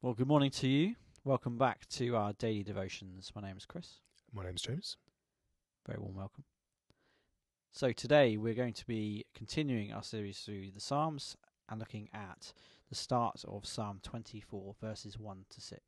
good 0.00 0.28
morning 0.28 0.50
to 0.50 0.68
you. 0.68 0.94
Welcome 1.24 1.58
back 1.58 1.86
to 1.90 2.14
our 2.16 2.32
daily 2.34 2.62
devotions. 2.62 3.32
My 3.34 3.42
name 3.42 3.56
is 3.56 3.66
Chris. 3.66 3.96
My 4.32 4.44
name 4.44 4.54
is 4.54 4.62
James. 4.62 4.96
Very 5.86 5.98
warm 5.98 6.14
welcome. 6.14 6.44
So, 7.72 7.90
today 7.90 8.36
we're 8.36 8.54
going 8.54 8.74
to 8.74 8.86
be 8.86 9.26
continuing 9.34 9.92
our 9.92 10.04
series 10.04 10.38
through 10.38 10.70
the 10.70 10.80
Psalms 10.80 11.36
and 11.68 11.80
looking 11.80 12.08
at 12.14 12.52
the 12.88 12.94
start 12.94 13.44
of 13.46 13.66
Psalm 13.66 13.98
24, 14.02 14.76
verses 14.80 15.18
1 15.18 15.44
to 15.50 15.60
6. 15.60 15.80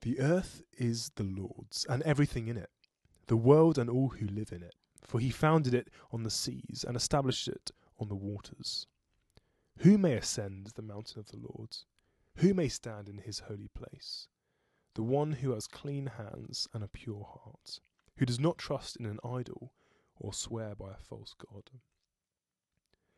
The 0.00 0.20
earth 0.20 0.62
is 0.78 1.10
the 1.16 1.24
Lord's, 1.24 1.84
and 1.88 2.02
everything 2.04 2.46
in 2.46 2.56
it, 2.56 2.70
the 3.26 3.36
world 3.36 3.78
and 3.78 3.90
all 3.90 4.10
who 4.10 4.26
live 4.26 4.52
in 4.52 4.62
it. 4.62 4.74
For 5.02 5.18
he 5.18 5.30
founded 5.30 5.74
it 5.74 5.88
on 6.12 6.22
the 6.22 6.30
seas 6.30 6.84
and 6.86 6.96
established 6.96 7.48
it 7.48 7.72
on 7.98 8.08
the 8.08 8.14
waters. 8.14 8.86
Who 9.78 9.98
may 9.98 10.14
ascend 10.14 10.70
the 10.76 10.82
mountain 10.82 11.18
of 11.18 11.26
the 11.26 11.38
Lord? 11.38 11.76
Who 12.40 12.54
may 12.54 12.68
stand 12.68 13.10
in 13.10 13.18
his 13.18 13.40
holy 13.40 13.68
place? 13.68 14.26
The 14.94 15.02
one 15.02 15.32
who 15.32 15.52
has 15.52 15.66
clean 15.66 16.06
hands 16.06 16.66
and 16.72 16.82
a 16.82 16.88
pure 16.88 17.22
heart, 17.22 17.80
who 18.16 18.24
does 18.24 18.40
not 18.40 18.56
trust 18.56 18.96
in 18.96 19.04
an 19.04 19.18
idol 19.22 19.74
or 20.18 20.32
swear 20.32 20.74
by 20.74 20.92
a 20.92 21.02
false 21.02 21.34
god. 21.34 21.70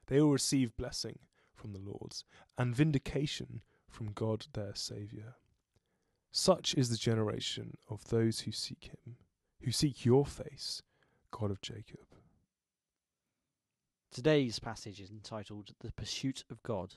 They 0.08 0.20
will 0.20 0.32
receive 0.32 0.76
blessing 0.76 1.20
from 1.54 1.72
the 1.72 1.78
Lord 1.78 2.16
and 2.58 2.74
vindication 2.74 3.62
from 3.88 4.10
God 4.10 4.46
their 4.54 4.74
Saviour. 4.74 5.36
Such 6.32 6.74
is 6.74 6.88
the 6.88 6.96
generation 6.96 7.76
of 7.88 8.08
those 8.08 8.40
who 8.40 8.50
seek 8.50 8.90
him, 8.90 9.18
who 9.60 9.70
seek 9.70 10.04
your 10.04 10.26
face, 10.26 10.82
God 11.30 11.52
of 11.52 11.60
Jacob. 11.60 12.06
Today's 14.10 14.58
passage 14.58 15.00
is 15.00 15.12
entitled 15.12 15.74
The 15.78 15.92
Pursuit 15.92 16.42
of 16.50 16.60
God. 16.64 16.96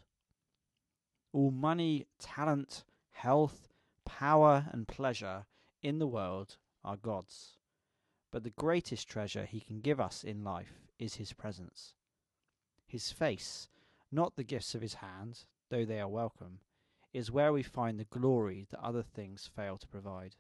All 1.35 1.51
money, 1.51 2.07
talent, 2.17 2.85
health, 3.11 3.67
power, 4.05 4.69
and 4.71 4.87
pleasure 4.87 5.45
in 5.83 5.99
the 5.99 6.07
world 6.07 6.55
are 6.81 6.95
God's. 6.95 7.57
But 8.31 8.45
the 8.45 8.51
greatest 8.51 9.09
treasure 9.09 9.43
he 9.43 9.59
can 9.59 9.81
give 9.81 9.99
us 9.99 10.23
in 10.23 10.45
life 10.45 10.87
is 10.97 11.15
his 11.15 11.33
presence. 11.33 11.93
His 12.87 13.11
face, 13.11 13.67
not 14.13 14.37
the 14.37 14.45
gifts 14.45 14.75
of 14.75 14.81
his 14.81 14.93
hand, 14.93 15.43
though 15.67 15.83
they 15.83 15.99
are 15.99 16.07
welcome, 16.07 16.59
is 17.11 17.33
where 17.33 17.51
we 17.51 17.63
find 17.63 17.99
the 17.99 18.05
glory 18.05 18.65
that 18.71 18.79
other 18.79 19.03
things 19.03 19.49
fail 19.53 19.77
to 19.77 19.87
provide. 19.89 20.37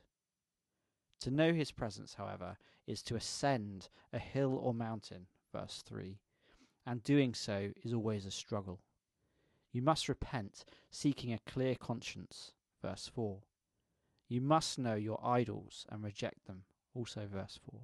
To 1.19 1.29
know 1.29 1.51
his 1.51 1.71
presence, 1.71 2.13
however, 2.13 2.55
is 2.87 3.03
to 3.03 3.17
ascend 3.17 3.89
a 4.13 4.19
hill 4.19 4.55
or 4.55 4.73
mountain, 4.73 5.27
verse 5.51 5.83
3, 5.85 6.21
and 6.85 7.03
doing 7.03 7.33
so 7.33 7.71
is 7.83 7.91
always 7.91 8.25
a 8.25 8.31
struggle. 8.31 8.79
You 9.75 9.81
must 9.81 10.07
repent, 10.07 10.63
seeking 10.89 11.33
a 11.33 11.39
clear 11.45 11.75
conscience, 11.75 12.53
verse 12.81 13.11
4. 13.13 13.39
You 14.29 14.39
must 14.39 14.79
know 14.79 14.95
your 14.95 15.19
idols 15.21 15.85
and 15.89 16.01
reject 16.01 16.45
them, 16.47 16.63
also 16.93 17.27
verse 17.29 17.59
4. 17.69 17.81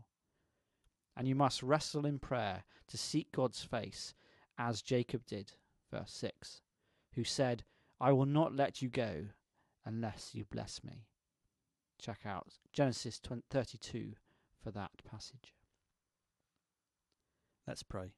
And 1.18 1.28
you 1.28 1.36
must 1.36 1.62
wrestle 1.62 2.06
in 2.06 2.18
prayer 2.18 2.64
to 2.88 2.98
seek 2.98 3.34
God's 3.34 3.66
face, 3.66 4.14
as 4.58 4.82
Jacob 4.82 5.26
did, 5.26 5.52
verse 5.92 6.14
6, 6.14 6.62
who 7.16 7.26
said, 7.26 7.66
I 8.00 8.14
will 8.14 8.26
not 8.26 8.56
let 8.56 8.82
you 8.82 8.88
go 8.88 9.26
unless 9.84 10.30
you 10.34 10.46
bless 10.46 10.86
me. 10.86 11.08
Check 12.00 12.20
out 12.26 12.54
Genesis 12.72 13.20
32 13.50 14.14
for 14.64 14.72
that 14.72 14.92
passage. 15.04 15.56
Let's 17.68 17.84
pray. 17.84 18.14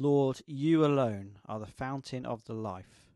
Lord, 0.00 0.42
you 0.46 0.84
alone 0.84 1.38
are 1.46 1.58
the 1.58 1.66
fountain 1.66 2.24
of 2.24 2.44
the 2.44 2.54
life 2.54 3.10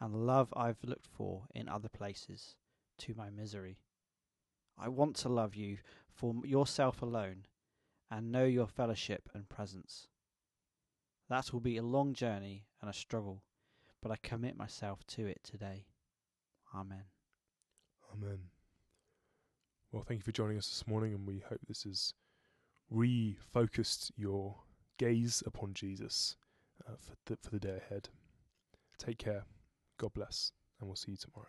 and 0.00 0.14
love 0.24 0.54
I've 0.56 0.84
looked 0.84 1.08
for 1.08 1.46
in 1.52 1.68
other 1.68 1.88
places 1.88 2.54
to 2.98 3.14
my 3.16 3.28
misery. 3.28 3.80
I 4.78 4.86
want 4.86 5.16
to 5.16 5.28
love 5.28 5.56
you 5.56 5.78
for 6.08 6.32
yourself 6.44 7.02
alone 7.02 7.46
and 8.08 8.30
know 8.30 8.44
your 8.44 8.68
fellowship 8.68 9.28
and 9.34 9.48
presence. 9.48 10.06
That 11.28 11.52
will 11.52 11.58
be 11.58 11.76
a 11.76 11.82
long 11.82 12.14
journey 12.14 12.66
and 12.80 12.88
a 12.88 12.94
struggle, 12.94 13.42
but 14.00 14.12
I 14.12 14.16
commit 14.22 14.56
myself 14.56 15.04
to 15.08 15.26
it 15.26 15.40
today. 15.42 15.86
Amen. 16.72 17.02
Amen. 18.12 18.38
Well, 19.90 20.04
thank 20.06 20.20
you 20.20 20.24
for 20.24 20.30
joining 20.30 20.58
us 20.58 20.68
this 20.68 20.86
morning, 20.86 21.14
and 21.14 21.26
we 21.26 21.42
hope 21.48 21.60
this 21.66 21.82
has 21.82 22.14
refocused 22.94 24.12
your 24.16 24.54
gaze 24.98 25.42
upon 25.46 25.74
Jesus 25.74 26.36
uh, 26.88 26.96
for, 26.96 27.16
the, 27.26 27.38
for 27.42 27.50
the 27.50 27.60
day 27.60 27.78
ahead. 27.84 28.08
Take 28.98 29.18
care. 29.18 29.44
God 29.98 30.12
bless, 30.14 30.52
and 30.80 30.88
we'll 30.88 30.96
see 30.96 31.12
you 31.12 31.16
tomorrow. 31.16 31.48